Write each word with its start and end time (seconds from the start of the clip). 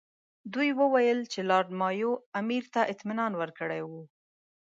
دوی 0.53 0.69
وویل 0.81 1.19
چې 1.31 1.39
لارډ 1.49 1.69
مایو 1.79 2.11
امیر 2.39 2.63
ته 2.73 2.81
اطمینان 2.93 3.31
ورکړی 3.37 3.81
وو. 3.89 4.03